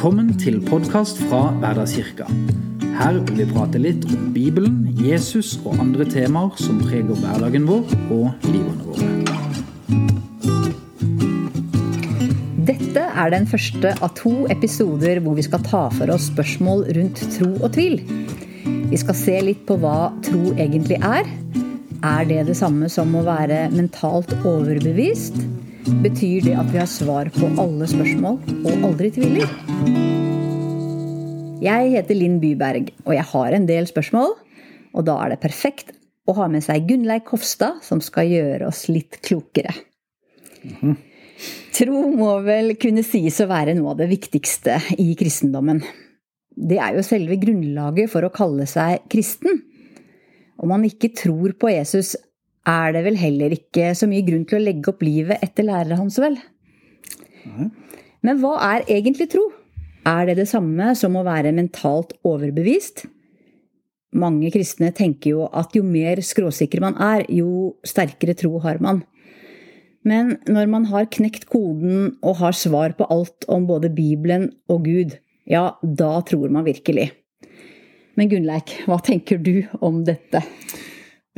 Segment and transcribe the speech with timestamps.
[0.00, 2.24] Velkommen til podkast fra Hverdagskirka.
[2.96, 7.92] Her vil vi prate litt om Bibelen, Jesus og andre temaer som preger hverdagen vår
[8.16, 9.10] og livene våre.
[12.72, 17.20] Dette er den første av to episoder hvor vi skal ta for oss spørsmål rundt
[17.36, 18.00] tro og tvil.
[18.88, 21.28] Vi skal se litt på hva tro egentlig er.
[22.00, 25.36] Er det det samme som å være mentalt overbevist?
[25.98, 29.50] Betyr det at vi har svar på alle spørsmål og aldri tviler?
[31.60, 34.36] Jeg heter Linn Byberg, og jeg har en del spørsmål.
[34.94, 35.90] Og da er det perfekt
[36.30, 39.74] å ha med seg Gunnleik Hofstad, som skal gjøre oss litt klokere.
[41.74, 45.82] Tro må vel kunne sies å være noe av det viktigste i kristendommen.
[46.54, 49.64] Det er jo selve grunnlaget for å kalle seg kristen.
[50.60, 52.14] Om man ikke tror på Jesus,
[52.68, 55.96] er det vel heller ikke så mye grunn til å legge opp livet etter lærere
[56.00, 56.36] hans, vel?
[58.26, 59.46] Men hva er egentlig tro?
[60.08, 63.06] Er det det samme som å være mentalt overbevist?
[64.16, 69.04] Mange kristne tenker jo at jo mer skråsikker man er, jo sterkere tro har man.
[70.04, 74.86] Men når man har knekt koden og har svar på alt om både Bibelen og
[74.88, 77.10] Gud, ja, da tror man virkelig.
[78.16, 80.42] Men Gunnleik, hva tenker du om dette?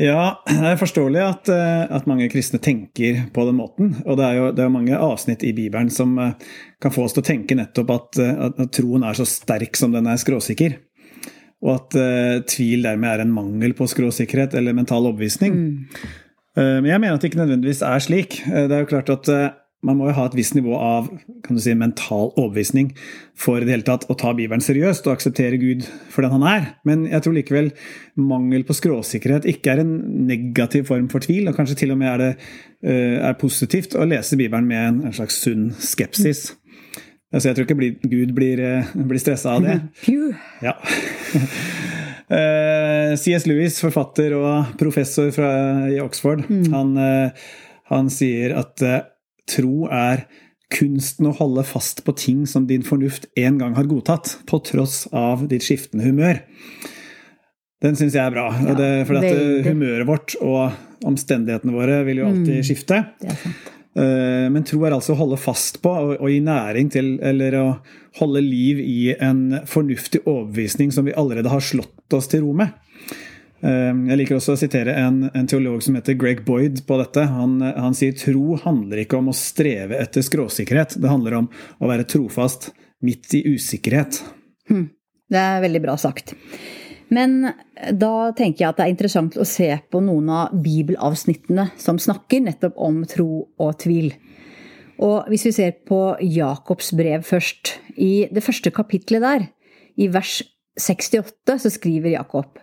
[0.01, 3.93] Ja, det er forståelig at, eh, at, mange kristne tenker på den måten.
[4.07, 6.33] Og det er jo det er mange avsnitt i Bibelen som eh,
[6.81, 9.77] kan få oss til å tenke nettopp at, eh, at, at troen er så sterk
[9.77, 10.79] som den er skråsikker.
[11.63, 15.53] Og at uh, tvil dermed er en mangel på skråsikkerhet eller mental overbevisning.
[15.55, 16.07] Mm.
[16.59, 18.41] Uh, men jeg mener at det ikke nødvendigvis er slik.
[18.49, 19.31] Uh, det er jo klart at
[19.83, 21.09] man må jo ha et visst nivå av
[21.43, 22.93] kan du si, mental overbevisning
[23.39, 26.47] for i det hele tatt å ta Bibelen seriøst og akseptere Gud for den han
[26.47, 26.69] er.
[26.87, 27.73] Men jeg tror likevel
[28.15, 29.95] mangel på skråsikkerhet ikke er en
[30.29, 34.07] negativ form for tvil, og kanskje til og med er det uh, er positivt å
[34.07, 36.53] lese Bibelen med en, slags sunn skepsis.
[37.33, 39.81] Altså, jeg tror ikke Gud blir, uh, blir stressa av det.
[40.63, 40.77] Ja.
[41.33, 41.47] Uh,
[42.39, 43.49] eh, C.S.
[43.51, 45.51] Lewis, forfatter og professor fra,
[45.91, 46.69] i Oxford, mm.
[46.71, 46.95] han,
[47.91, 48.85] han, sier at
[49.51, 50.27] tro er
[50.73, 55.05] kunsten å holde fast på ting som din fornuft en gang har godtatt, på tross
[55.13, 56.41] av ditt skiftende humør.
[57.83, 58.47] Den syns jeg er bra.
[58.63, 63.01] Ja, det, for at eh, humøret vårt og omstendighetene våre vil jo alltid mm, skifte.
[63.93, 67.67] Eh, men tro er altså å holde fast på og gi næring til, eller å
[68.21, 72.71] holde liv i en fornuftig overbevisning som vi allerede har slått oss til ro med.
[73.63, 77.27] Ehm, jeg liker også å sitere en, en teolog som heter Greg Boyd på dette.
[77.31, 81.91] Han, han, sier tro handler ikke om å streve etter skråsikkerhet, det handler om å
[81.91, 82.73] være trofast
[83.07, 84.23] midt i usikkerhet.
[84.71, 84.89] Hm.
[85.33, 86.35] Det er veldig bra sagt.
[87.13, 87.53] Men
[87.93, 92.45] da tenker jeg at det er interessant å se på noen av bibelavsnittene som snakker
[92.47, 94.11] nettopp om tro og tvil.
[95.03, 99.49] Og hvis vi ser på Jakobs brev først, i det første kapitlet der,
[100.01, 100.41] i vers
[100.81, 102.61] 68, så skriver Jakob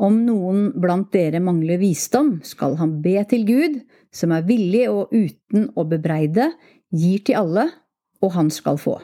[0.00, 3.80] om noen blant dere mangler visdom, skal han be til Gud,
[4.12, 6.50] som er villig og uten å bebreide,
[6.90, 7.66] gir til alle,
[8.24, 8.96] og han skal få.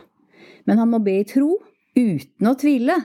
[0.66, 1.58] Men han må be i tro,
[1.96, 2.96] uten å tvile.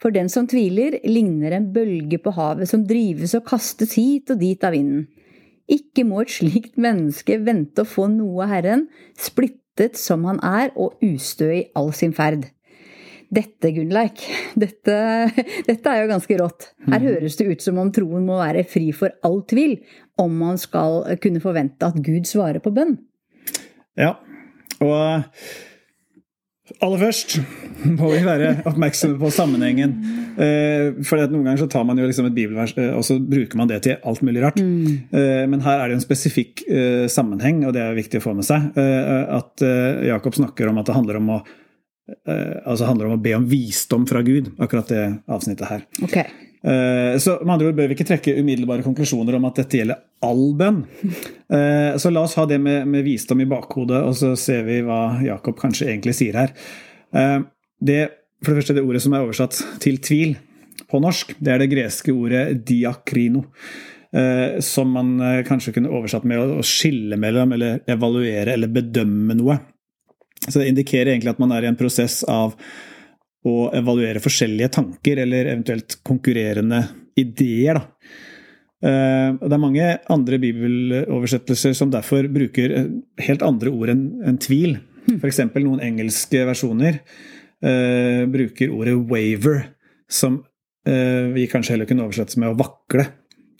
[0.00, 4.40] For den som tviler, ligner en bølge på havet som drives og kastes hit og
[4.40, 5.06] dit av vinden.
[5.70, 10.72] Ikke må et slikt menneske vente å få noe av Herren, splittet som han er
[10.74, 12.48] og ustø i all sin ferd.
[13.30, 14.24] Dette, Gunnleik,
[14.62, 14.98] dette,
[15.68, 16.70] dette, er jo ganske rått.
[16.88, 17.08] Her mhm.
[17.12, 19.78] høres det ut som om troen må være fri for all tvil
[20.20, 22.98] om man skal kunne forvente at Gud svarer på bønn.
[23.98, 24.16] Ja,
[24.80, 25.30] og
[26.80, 27.38] aller først
[27.98, 29.94] må vi være oppmerksomme på sammenhengen.
[30.40, 33.58] Eh, for noen ganger så tar man jo liksom et bibelvers eh, og så bruker
[33.60, 34.58] man det til alt mulig rart.
[34.58, 35.10] Mm.
[35.14, 36.66] Eh, men her er det en spesifikk
[37.10, 38.70] sammenheng, og det er viktig å få med seg.
[38.74, 39.62] At
[40.06, 41.59] Jakob snakker om at det handler om å Eh,
[42.28, 45.84] altså handler om å be om visdom fra Gud, akkurat det avsnittet her.
[46.04, 46.28] Okay.
[46.60, 50.02] Eh, så med andre ord bør vi ikke trekke umiddelbare konklusjoner om at dette gjelder
[50.26, 50.82] all bønn.
[51.50, 54.80] Eh, så la oss ha det med, med visdom i bakhodet, og så ser vi
[54.84, 56.54] hva Jakob kanskje egentlig sier her.
[57.10, 58.00] Det,
[58.38, 60.36] for det første det ordet som er oversatt til tvil
[60.90, 63.42] på norsk, det er det greske ordet diakrino.
[64.62, 69.58] Som man kanskje kunne oversatt med å skille mellom, eller evaluere eller bedømme noe.
[70.48, 72.56] Så det indikerer egentlig at man er i en prosess av
[73.46, 76.82] å evaluere forskjellige tanker, eller eventuelt konkurrerende
[77.20, 77.80] ideer.
[77.80, 77.82] Da.
[78.80, 82.76] Eh, det er mange andre bibeloversettelser som derfor bruker
[83.20, 84.78] helt andre ord enn tvil.
[85.16, 85.42] F.eks.
[85.56, 87.00] noen engelske versjoner
[87.64, 89.64] uh, bruker ordet 'waver',
[90.08, 90.42] som
[90.88, 93.08] uh, vi kanskje heller kunne oversettes med å vakle.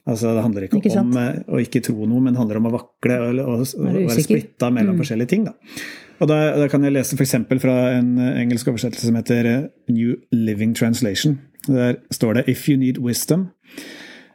[0.09, 2.75] Altså Det handler ikke, ikke om uh, å ikke tro noe, men handler om å
[2.77, 5.03] vakle og, og, og være splitta mellom mm.
[5.03, 5.49] forskjellige ting.
[5.49, 5.57] Da.
[6.21, 7.35] Og da, da kan jeg lese f.eks.
[7.63, 11.41] fra en engelsk oversettelse som heter New Living Translation.
[11.67, 13.47] Der står det If you need wisdom,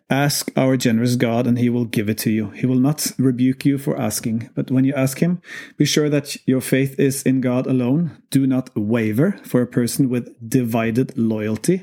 [0.10, 2.50] ask our generous God and he will give it to you.
[2.56, 5.38] He will not rebuke you for asking, but when you ask him,
[5.78, 8.12] be sure that your faith is in God alone.
[8.34, 11.82] Do not waver, for a person with divided loyalty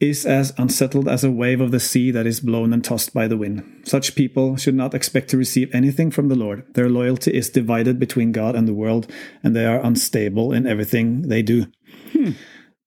[0.00, 3.28] is as unsettled as a wave of the sea that is blown and tossed by
[3.28, 3.62] the wind.
[3.84, 6.62] Such people should not expect to receive anything from the Lord.
[6.74, 9.06] Their loyalty is divided between God and the world,
[9.44, 11.66] and they are unstable in everything they do.
[12.12, 12.32] Hmm.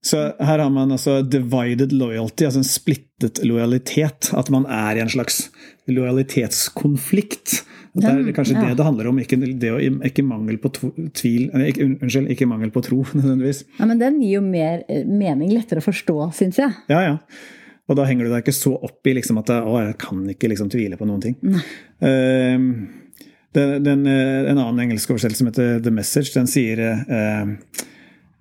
[0.04, 4.33] Så her har man altså divided loyalty, altså en splittet lojalitet.
[4.38, 5.51] At man er i en slags
[5.88, 7.63] lojalitetskonflikt.
[7.93, 8.61] Det er kanskje ja.
[8.65, 9.71] det det handler om, ikke, det,
[10.09, 13.63] ikke mangel på tvil ikke, Unnskyld, ikke mangel på tro, nødvendigvis.
[13.77, 16.73] Ja, Men den gir jo mer eh, mening, lettere å forstå, syns jeg.
[16.89, 17.19] Ja, ja.
[17.91, 20.49] Og da henger du deg ikke så opp i liksom at å, jeg kan ikke
[20.49, 21.35] liksom tvile på noen ting.
[22.01, 22.87] Uh,
[23.53, 27.51] den, den, eh, en annen engelsk oversettelse som heter The Message, den sier uh,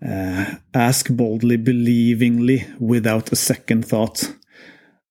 [0.06, 4.31] uh, Ask boldly, believingly, without a second thought.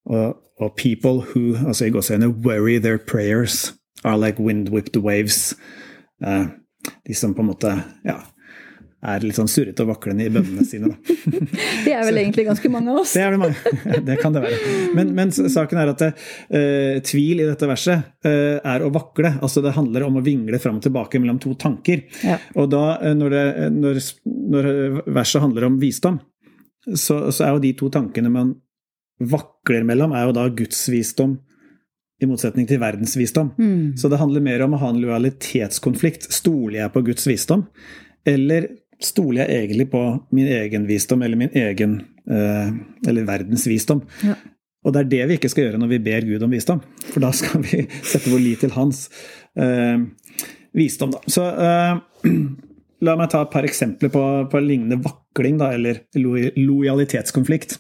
[0.10, 5.56] Og, og people who altså i gåseøyne worry their prayers are like wind-whipped waves.
[6.24, 6.48] Uh,
[7.08, 7.72] de som på en måte
[8.06, 8.18] ja,
[9.02, 10.92] er litt sånn surrete og vaklende i bønnene sine.
[11.86, 13.14] det er vel så, egentlig ganske mange av oss.
[13.18, 14.02] det, er det, mange.
[14.08, 14.74] det kan det være.
[14.98, 19.36] Men, men saken er at uh, tvil i dette verset uh, er å vakle.
[19.42, 22.06] Altså det handler om å vingle fram og tilbake mellom to tanker.
[22.26, 22.38] Ja.
[22.62, 22.86] Og da,
[23.18, 23.46] når, det,
[23.78, 24.74] når, når,
[25.10, 26.22] verset handler om visdom,
[26.94, 28.56] så, så, er jo de to tankene man
[29.22, 31.38] vakler mellom, er jo da Guds visdom
[32.22, 33.52] i motsetning til verdensvisdom.
[33.58, 33.98] Mm.
[33.98, 36.30] Så det handler mer om å ha en lojalitetskonflikt.
[36.34, 37.66] Stoler jeg på Guds visdom,
[38.30, 38.70] eller
[39.02, 40.02] stoler jeg egentlig på
[40.36, 41.98] min egen visdom eller min egen
[42.30, 42.74] eh,
[43.10, 44.04] eller verdens visdom?
[44.22, 44.38] Ja.
[44.86, 47.26] Og det er det vi ikke skal gjøre når vi ber Gud om visdom, for
[47.26, 47.84] da skal vi
[48.14, 49.08] sette vår lit til hans
[49.58, 50.06] eh,
[50.78, 51.14] visdom.
[51.18, 51.22] Da.
[51.30, 52.32] Så eh,
[53.06, 57.80] la meg ta et par eksempler på, på lignende vakling, da, eller lojalitetskonflikt.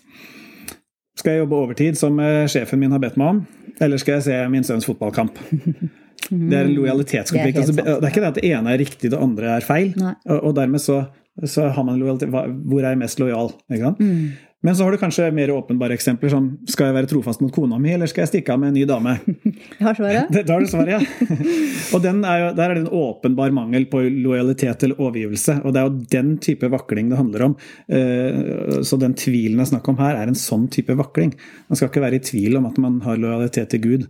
[1.21, 3.41] Skal jeg jobbe overtid, som eh, sjefen min har bedt meg om,
[3.81, 5.37] eller skal jeg se min sønns fotballkamp?
[6.31, 7.57] Det er en lojalitetskonflikt.
[7.57, 9.65] Det er, altså, det er ikke det at det ene er riktig, det andre er
[9.65, 9.89] feil.
[9.99, 11.01] Og, og, dermed så,
[11.43, 13.49] så, har man lojalitet Hvor er jeg mest lojal?
[13.67, 13.99] Ikke sant?
[13.99, 14.29] Mm.
[14.61, 17.79] Men så har du kanskje mer åpenbare eksempler som skal jeg være trofast mot kona
[17.81, 19.15] mi, eller skal jeg stikke av med en ny dame?
[19.79, 20.35] Jeg har svaret.
[20.47, 21.29] Da har du svaret, ja.
[21.95, 25.57] og er jo, der er det en åpenbar mangel på lojalitet eller overgivelse.
[25.65, 27.57] Og det er jo den type vakling det handler om.
[27.89, 31.33] Eh, så den tvilen det er snakk om her, er en sånn type vakling.
[31.71, 34.07] Man skal ikke være i tvil om at man har lojalitet til Gud.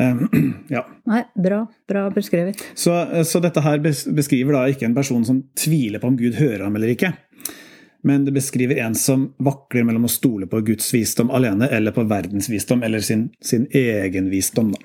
[0.00, 0.26] Eh,
[0.78, 0.86] ja.
[1.12, 1.62] Nei, bra.
[1.92, 2.64] Bra beskrevet.
[2.72, 2.96] Så,
[3.28, 6.80] så dette her beskriver da ikke en person som tviler på om Gud hører ham
[6.80, 7.12] eller ikke
[8.08, 12.06] men det beskriver en som vakler mellom å stole på Guds visdom alene eller på
[12.08, 14.70] verdens visdom, eller sin, sin egen visdom.
[14.72, 14.78] Da.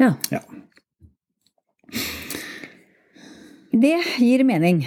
[0.00, 0.14] Ja.
[0.30, 0.40] ja.
[3.72, 4.86] Det gir mening.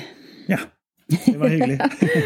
[0.50, 0.58] Ja.
[1.06, 1.78] Det var hyggelig.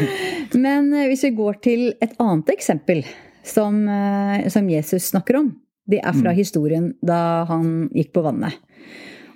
[0.64, 3.04] men eh, hvis vi går til et annet eksempel
[3.44, 5.52] som, eh, som Jesus snakker om,
[5.88, 6.38] det er fra mm.
[6.38, 8.56] historien da han gikk på vannet.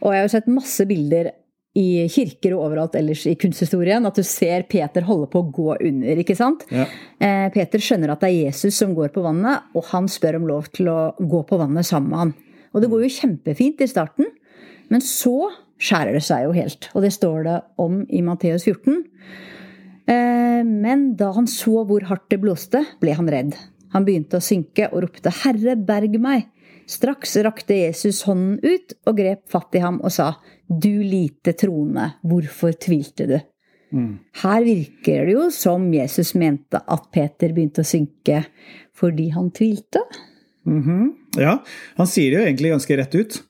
[0.01, 1.35] Og jeg har jo sett masse bilder
[1.79, 5.77] i kirker og overalt ellers i kunsthistorien at du ser Peter holde på å gå
[5.79, 6.21] under.
[6.21, 6.67] ikke sant?
[6.69, 6.85] Ja.
[7.17, 10.49] Eh, Peter skjønner at det er Jesus som går på vannet, og han spør om
[10.51, 12.35] lov til å gå på vannet sammen med han.
[12.73, 14.29] Og det går jo kjempefint i starten,
[14.93, 15.49] men så
[15.83, 16.91] skjærer det seg jo helt.
[16.93, 19.03] Og det står det om i Matteus 14.
[20.13, 23.57] Eh, men da han så hvor hardt det blåste, ble han redd.
[23.97, 26.49] Han begynte å synke og ropte 'Herre, berg meg'.
[26.89, 30.35] Straks rakte Jesus hånden ut og grep fatt i ham og sa,
[30.81, 33.39] Du lite troende, hvorfor tvilte du?
[33.93, 34.13] Mm.
[34.43, 38.45] Her virker det jo som Jesus mente at Peter begynte å synke
[38.97, 40.01] fordi han tvilte.
[40.67, 41.11] Mm -hmm.
[41.37, 41.63] Ja,
[41.97, 43.43] han sier det jo egentlig ganske rett ut.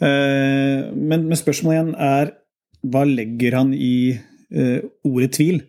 [0.00, 2.32] Eh, men, men spørsmålet igjen er
[2.82, 4.18] hva legger han i
[4.50, 5.62] eh, ordet tvil?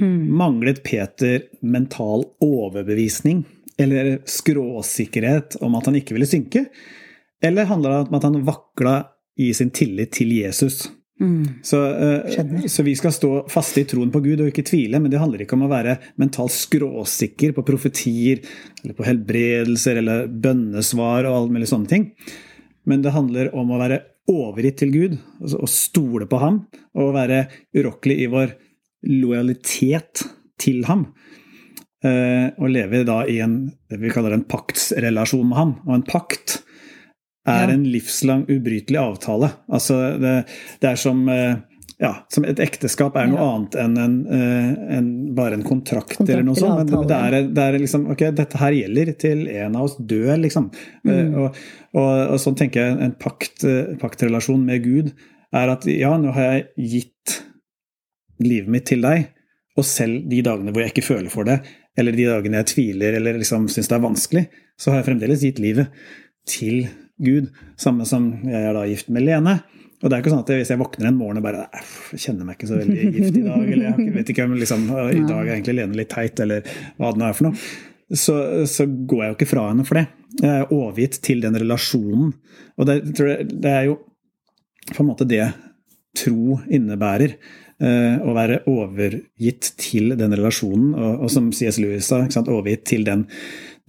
[0.00, 0.30] Mm.
[0.30, 3.44] Manglet Peter mental overbevisning?
[3.78, 6.66] eller skråsikkerhet om at han ikke ville synke?
[7.42, 8.94] Eller handler det om at han vakla
[9.38, 10.86] i sin tillit til Jesus?
[11.20, 11.46] Mm.
[11.66, 15.10] Så, uh, så, vi skal stå faste i troen på Gud og ikke tvile, men
[15.10, 18.44] det handler ikke om å være mentalt skråsikker på profetier
[18.84, 22.06] eller på helbredelser eller bønnesvar og alle mulige sånne ting.
[22.88, 26.62] Men det handler om å være overgitt til Gud altså å stole på ham
[26.98, 28.54] og være urokkelig i vår
[29.08, 30.22] lojalitet
[30.60, 31.08] til ham.
[32.04, 35.76] Uh, og leve da i en det vi kaller en paktsrelasjon med ham.
[35.88, 36.60] Og en pakt
[37.54, 39.50] er en livslang, ubrytelig avtale.
[39.72, 40.34] Altså, det,
[40.82, 41.56] det er som eh,
[41.98, 43.46] ja, som et ekteskap er noe ja.
[43.56, 46.92] annet enn en, eh, en, bare en kontrakt, kontrakt eller noe sånt.
[46.92, 50.36] Men det er, det er, liksom Ok, dette her gjelder til en av oss dør,
[50.44, 50.68] liksom.
[51.08, 51.34] Mm.
[51.42, 51.58] Og,
[51.98, 53.66] og, og, sånn tenker jeg en pakt,
[53.98, 55.10] paktrelasjon med Gud
[55.58, 57.36] er at ja, nå har jeg gitt
[58.44, 59.32] livet mitt til deg.
[59.78, 61.60] Og selv de dagene hvor jeg ikke føler for det,
[61.98, 64.46] eller de dagene jeg tviler eller liksom syns det er vanskelig,
[64.78, 65.90] så har jeg fremdeles gitt livet
[66.48, 66.86] til
[67.18, 67.50] Gud.
[67.80, 69.58] Samme som jeg er da gift med Lene.
[69.98, 71.66] Og det er ikke sånn at hvis jeg våkner en morgen og bare
[72.12, 74.84] jeg kjenner meg ikke så veldig gift i dag, eller jeg vet ikke om liksom,
[74.94, 76.68] i dag er egentlig Lene litt teit, eller
[77.00, 77.62] hva det nå er for noe,
[78.08, 78.36] så,
[78.70, 80.04] så, går jeg jo ikke fra henne for det.
[80.38, 82.30] Jeg er overgitt til den relasjonen.
[82.78, 83.00] Og det,
[83.50, 83.98] det er jo
[84.94, 85.42] på en måte det
[86.16, 87.34] tro innebærer.
[87.78, 91.76] Eh, å være overgitt til den relasjonen, og, og som C.S.
[91.78, 93.28] Lewis sa, overgitt til den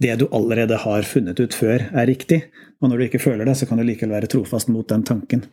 [0.00, 2.44] det du allerede har funnet ut før, er riktig.
[2.80, 5.44] Og når du ikke føler det, så kan du likevel være trofast mot den tanken.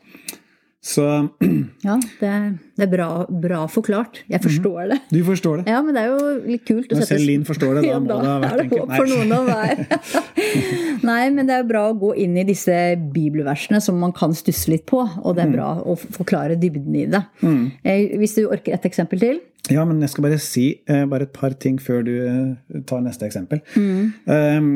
[0.87, 1.03] Så
[1.87, 2.45] Ja, det er,
[2.77, 4.21] det er bra, bra, forklart.
[4.29, 4.99] Jeg forstår det.
[5.11, 5.73] Du forstår det.
[5.73, 8.11] Ja, men det er jo litt kult Når selv Linn forstår det, da ja, må
[8.11, 8.93] det ha vært enkelt.
[8.93, 8.99] Nei.
[9.01, 9.83] For noen av hver.
[11.09, 12.77] Nei, men det er bra å gå inn i disse
[13.13, 15.01] bibelversene som man kan stusse litt på.
[15.01, 15.57] Og det er mm.
[15.57, 17.23] bra å forklare dybden i det.
[17.41, 17.63] Mm.
[18.21, 19.41] Hvis du orker et eksempel til?
[19.73, 23.01] Ja, men jeg skal bare si eh, bare et par ting før du eh, tar
[23.03, 23.59] neste eksempel.
[23.75, 24.13] Mm.
[24.29, 24.69] Um,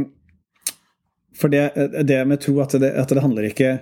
[1.42, 1.66] for det,
[2.08, 3.76] det, med tro at det, at det handler ikke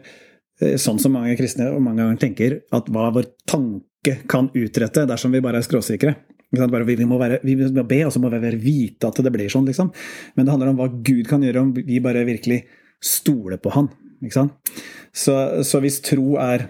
[0.59, 5.05] Eh, sånn som mange kristne og mange ganger tenker, at hva vår tanke kan utrette
[5.07, 6.15] dersom vi bare er skråsikre.
[6.49, 9.31] Bare, vi, må være, vi, må be, og så må vi være vite at det
[9.31, 9.91] blir sånn, liksom.
[10.35, 12.63] Men det handler om hva Gud kan gjøre om vi bare virkelig
[13.05, 13.91] stoler på Han.
[14.25, 16.65] Så, så, hvis tro er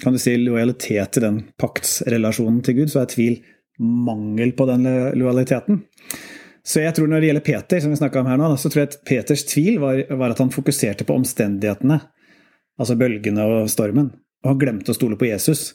[0.00, 3.36] kan du si, lojalitet til den paktsrelasjonen til Gud, så er tvil
[3.82, 4.86] mangel på den
[5.18, 5.82] lojaliteten.
[6.64, 8.92] Så jeg tror når det gjelder Peter, som vi om her nå, så tror jeg
[8.94, 12.00] at Peters tvil var, var at han fokuserte på omstendighetene
[12.80, 14.10] altså bølgene og stormen,
[14.42, 15.74] og han glemte å stole på Jesus.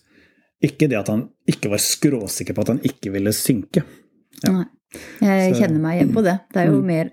[0.66, 3.86] Ikke det at han ikke var skråsikker på at han ikke ville synke.
[4.44, 4.52] Ja.
[4.52, 4.68] Nei.
[5.22, 6.36] Jeg Så, kjenner meg igjen på det.
[6.50, 6.88] Det er jo mm.
[6.90, 7.12] mer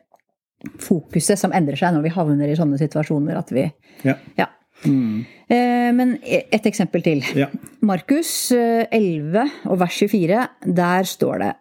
[0.80, 3.66] fokuset som endrer seg når vi havner i sånne situasjoner at vi
[4.06, 4.16] Ja.
[4.38, 4.48] ja.
[4.84, 5.24] Mm.
[5.48, 7.22] Eh, men et eksempel til.
[7.36, 7.50] Ja.
[7.86, 10.42] Markus 11 eh, og vers 24,
[10.80, 11.52] der står det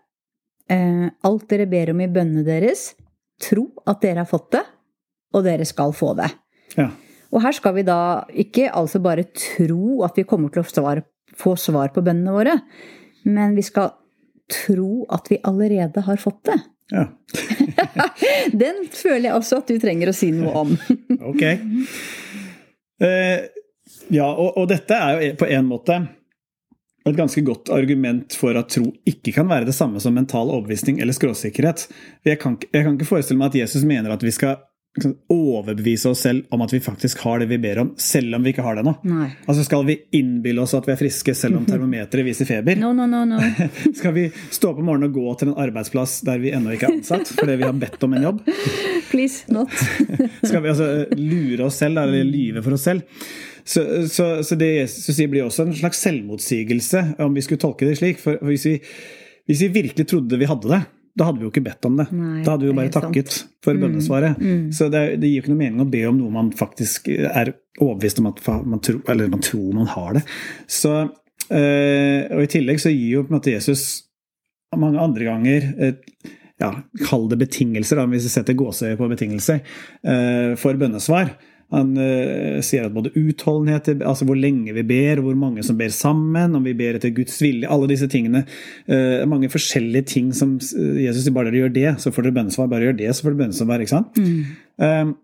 [0.70, 2.94] Alt dere ber om i bønnene deres,
[3.42, 4.64] tro at dere har fått det,
[5.36, 6.30] og dere skal få det.
[6.78, 6.88] Ja.
[7.36, 8.00] Og her skal vi da
[8.32, 11.06] ikke altså bare tro at vi kommer til å svare,
[11.36, 12.56] få svar på bønnene våre,
[13.28, 13.92] men vi skal
[14.52, 16.60] tro at vi allerede har fått det.
[16.94, 17.08] Ja.
[18.64, 20.76] Den føler jeg også at du trenger å si noe om.
[21.32, 21.44] ok.
[23.02, 23.42] Uh,
[24.14, 25.98] ja, og, og, dette er jo på en måte
[27.10, 31.02] et ganske godt argument for at tro ikke kan være det samme som mental overbevisning
[31.04, 31.88] eller skråsikkerhet.
[32.26, 34.58] Jeg kan, jeg kan ikke forestille meg at Jesus mener at vi skal
[35.30, 38.54] overbevise oss selv om at vi faktisk har det vi ber om, selv om vi
[38.54, 38.94] ikke har det nå.
[39.04, 39.28] Nei.
[39.44, 42.80] Altså Skal vi innbille oss at vi er friske selv om termometeret viser feber?
[42.80, 43.42] No, no, no, no.
[44.00, 46.90] skal vi stå opp om morgenen og gå til en arbeidsplass der vi ennå ikke
[46.90, 48.46] er ansatt fordi vi har bedt om en jobb?
[49.12, 49.74] Please, not.
[50.48, 53.04] skal vi altså lure oss selv, eller lyve for oss selv?
[53.66, 53.82] Så,
[54.14, 57.98] så, så det Jesus sier, blir også en slags selvmotsigelse, om vi skulle tolke det
[57.98, 58.22] slik.
[58.22, 58.76] For hvis vi,
[59.50, 60.84] hvis vi virkelig trodde vi hadde det,
[61.16, 62.06] da hadde vi jo ikke bedt om det.
[62.12, 63.52] Nei, da hadde vi jo bare takket sant.
[63.64, 64.40] for mm, bønnesvaret.
[64.40, 64.72] Mm, mm.
[64.76, 67.54] Så det, det, gir jo ikke noe mening å be om noe man faktisk er
[67.80, 70.26] overbevist om at man tror, eller man, tror man har det.
[70.68, 70.96] Så,
[71.48, 73.86] øh, og i tillegg så gir jo på en måte Jesus
[74.76, 76.04] mange andre ganger et,
[76.60, 76.72] ja,
[77.04, 79.64] Kall det betingelser, da, hvis vi setter gåseøye på betingelser,
[80.04, 81.32] øh, for bønnesvar.
[81.74, 85.94] Han uh, sier at både utholdenhet, altså hvor lenge vi ber, hvor mange som ber
[85.94, 88.44] sammen, om vi ber etter Guds vilje, alle disse tingene.
[88.90, 92.70] Uh, mange forskjellige ting som Jesus sier bare dere gjør det, så får dere bønnesvar.
[92.72, 93.86] Bare gjør det, så får dere bønnesvar.
[93.86, 94.22] ikke sant?
[94.22, 94.42] Mm.
[94.82, 95.16] Uh,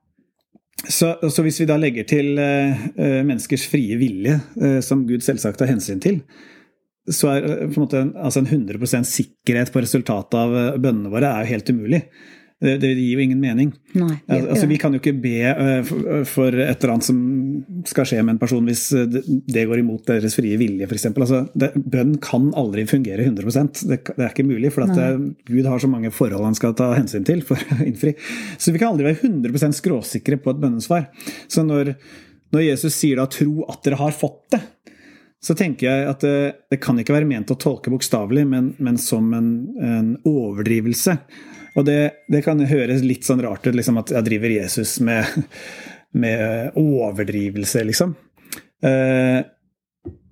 [0.82, 2.40] så, så, hvis vi da legger til
[2.98, 4.40] menneskers frie vilje,
[4.82, 6.16] som Gud selvsagt tar hensyn til,
[7.06, 11.30] så er på en måte en, altså en 100 sikkerhet på resultatet av bønnene våre
[11.30, 12.02] er jo helt umulig.
[12.62, 13.72] Det, det, gir jo ingen mening.
[13.98, 17.22] Nei, altså, vi kan jo ikke be uh, for, for, et eller annet som
[17.90, 21.08] skal skje med en person hvis eh, det, det går imot deres frie vilje, f.eks.
[21.10, 21.42] Altså,
[21.74, 23.50] bønn kan aldri fungere 100
[23.90, 26.76] det, det er ikke mulig, for at eh, Gud har så mange forhold han skal
[26.78, 28.14] ta hensyn til for å innfri.
[28.62, 31.10] Så vi kan aldri være 100% skråsikre på et bønnesvar.
[31.50, 31.96] Så når,
[32.54, 34.68] når Jesus sier da 'tro at dere har fått det',
[35.42, 36.36] så tenker jeg at det,
[36.70, 39.50] det kan ikke være ment å tolke bokstavelig, men, men, som en,
[39.82, 41.16] en overdrivelse.
[41.78, 42.00] Og det,
[42.32, 45.28] det, kan høres litt sånn rart ut, liksom, at jeg driver Jesus med,
[46.24, 48.16] med overdrivelse, liksom.
[48.84, 49.40] Eh,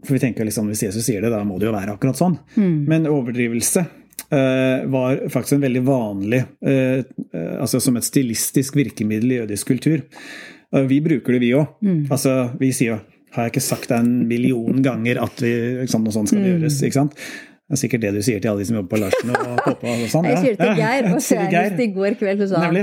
[0.03, 2.37] for vi tenker liksom, hvis Jesus sier det, da må det jo være akkurat sånn.
[2.55, 2.77] Mm.
[2.89, 9.33] Men overdrivelse eh, var faktisk en veldig vanlig eh, eh Altså som et stilistisk virkemiddel
[9.33, 10.01] i jødisk kultur.
[10.71, 11.75] vi bruker det, vi òg.
[11.83, 12.05] Mm.
[12.11, 12.99] Altså, vi sier jo
[13.35, 15.51] har jeg ikke sagt det en million ganger at vi,
[15.89, 16.53] sånn og sånn skal det mm.
[16.55, 16.79] gjøres?
[16.85, 17.19] ikke sant?
[17.69, 19.91] Det er sikkert det du sier til alle de som jobber på Larsen og Poppa
[19.93, 20.25] og sånn.
[20.25, 20.31] Ja.
[20.33, 22.79] Jeg sier det til Geir, og senest i går kveld så sa han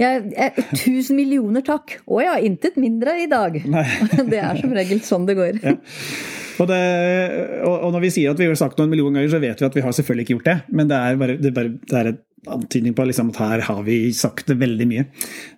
[0.00, 0.10] ja.
[0.20, 1.96] ja, Tusen millioner takk!
[2.04, 3.56] Å ja, intet mindre i dag.
[3.64, 3.86] Nei.
[4.32, 5.62] Det er som regel sånn det går.
[5.64, 5.74] Ja.
[6.60, 6.80] Og, det,
[7.64, 9.62] og, og, når vi sier at vi har sagt noe en million ganger, så vet
[9.62, 10.58] vi at vi har selvfølgelig ikke gjort det.
[10.76, 13.62] Men det er bare, det er bare det er et antydning på liksom, at her
[13.66, 15.04] har vi sagt det veldig mye.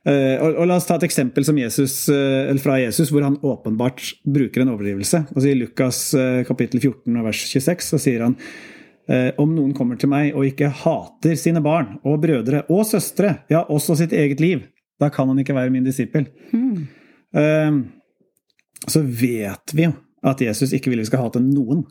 [0.06, 4.02] Uh, og, og, La oss ta et eksempel Jesus, uh, fra Jesus, hvor han åpenbart
[4.26, 5.24] bruker en overdrivelse.
[5.34, 8.38] Altså, I Lukas uh, kapittel 14 vers 26 så sier han
[9.42, 13.64] om noen kommer til meg og ikke hater sine barn og brødre og søstre, ja,
[13.66, 14.62] også sitt eget liv,
[15.02, 16.28] da kan han ikke være min disippel.
[16.54, 17.82] Mm.
[18.86, 19.92] Så vet vi jo
[20.22, 21.82] at Jesus ikke vil vi skal hate noen.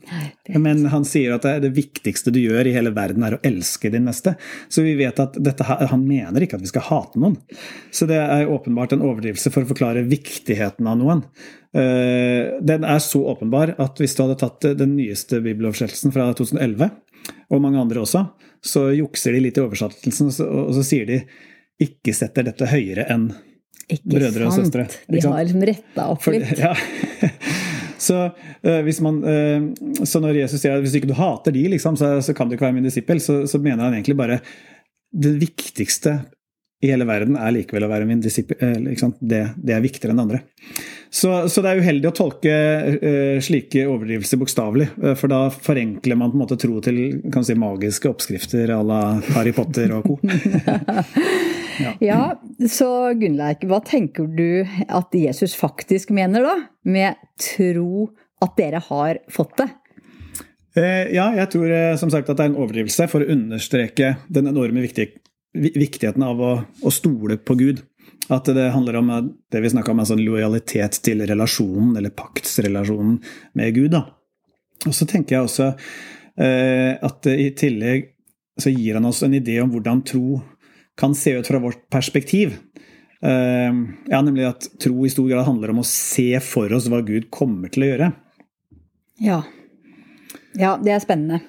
[0.55, 3.91] Men han sier at det, det, viktigste du gjør i hele verden, er å elske
[3.91, 4.37] din neste.
[4.71, 7.35] Så vi vet at dette, han mener ikke at vi skal hate noen.
[7.91, 11.25] Så det er åpenbart en overdrivelse for å forklare viktigheten av noen.
[11.75, 16.91] Eh, den er så åpenbar at hvis du hadde tatt den nyeste bibeloversettelsen fra 2011,
[17.51, 18.25] og mange andre også,
[18.63, 21.23] så jukser de litt i oversettelsen, og så sier de
[21.81, 23.31] ikke setter dette høyere enn
[24.07, 24.85] brødre og søstre.
[25.11, 26.45] De har liksom retta opp litt.
[26.47, 27.31] For, ja.
[28.01, 28.17] Så,
[28.65, 32.15] uh, man, uh, så, når Jesus sier at hvis ikke du hater de, liksom, så,
[32.25, 34.41] så, kan du ikke være min disippel, så, så, mener han egentlig bare
[35.11, 36.21] det viktigste
[36.81, 38.57] i hele verden er likevel å være min disippel.
[38.57, 40.41] Uh, det, det, er viktigere enn andre.
[41.11, 42.53] Så, så, det er uheldig å tolke
[43.43, 44.87] slike overdrivelser bokstavelig,
[45.19, 47.01] for da forenkler man på en måte tro til
[47.33, 49.01] kan si, magiske oppskrifter à la
[49.35, 50.21] Harry Potter og co.
[51.81, 51.93] Ja.
[52.03, 56.55] ja, så Gunnleik, hva tenker du at Jesus faktisk mener da,
[56.87, 58.09] med tro
[58.41, 59.69] at dere har fått det?
[60.77, 64.15] Eh, ja, jeg tror eh, som sagt at det er en overdrivelse for å understreke
[64.31, 67.83] den enorme viktigheten av å, å stole på Gud.
[68.31, 69.11] At det handler om
[69.51, 73.17] det vi snakka om, altså lojalitet til relasjonen, eller paktsrelasjonen
[73.59, 73.91] med Gud.
[73.97, 74.05] Da.
[74.87, 75.71] Og så tenker jeg også
[76.39, 78.07] eh, at i tillegg
[78.61, 80.39] så gir han oss en idé om hvordan tro
[80.99, 82.57] kan se ut fra vårt perspektiv.
[83.21, 87.03] Ehm, ja, nemlig at tro i stor grad handler om å se for oss hva
[87.05, 88.11] Gud kommer til å gjøre.
[89.21, 89.41] Ja.
[90.57, 91.41] Ja, det er spennende.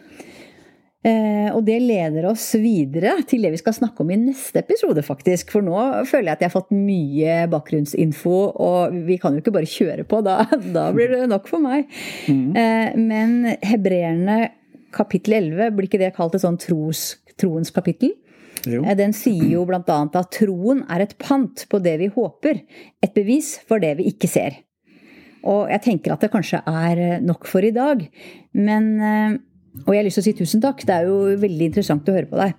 [1.03, 5.03] Eh, og det leder oss videre til det vi skal snakke om i neste episode,
[5.03, 5.51] faktisk.
[5.51, 5.75] For nå
[6.07, 10.07] føler jeg at jeg har fått mye bakgrunnsinfo, og vi kan jo ikke bare kjøre
[10.07, 10.23] på.
[10.23, 10.45] Da,
[10.77, 11.91] da blir det nok for meg.
[12.31, 12.53] Mm.
[12.55, 14.39] Eh, men hebreerne
[14.95, 18.13] kapittel 11, blir ikke det kalt et sånn tros, troens kapittel?
[18.69, 18.83] Jo.
[18.85, 19.81] Eh, den sier jo bl.a.
[19.83, 22.63] at troen er et pant på det vi håper,
[23.03, 24.61] et bevis for det vi ikke ser.
[25.43, 28.05] Og jeg tenker at det kanskje er eh, nok for i dag.
[28.55, 29.41] Men eh,
[29.87, 30.83] Og jeg har lyst til å si tusen takk.
[30.85, 32.59] Det er jo veldig interessant å høre på deg.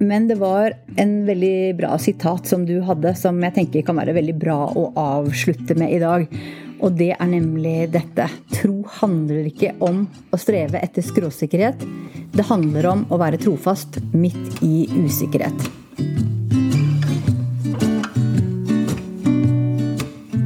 [0.00, 4.14] Men det var en veldig bra sitat som du hadde, som jeg tenker kan være
[4.16, 6.28] veldig bra å avslutte med i dag.
[6.80, 8.26] Og det er nemlig dette.
[8.54, 11.84] Tro handler ikke om å streve etter skråsikkerhet.
[12.32, 15.68] Det handler om å være trofast midt i usikkerhet.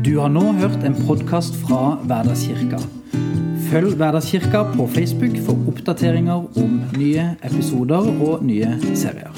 [0.04, 2.78] Du har nå hørt en podkast fra Hverdagskirka.
[3.70, 9.33] Følg Hverdagskirka på Facebook for oppdateringer om nye episoder og nye serier.